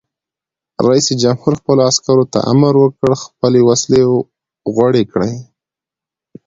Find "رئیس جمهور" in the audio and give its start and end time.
0.87-1.53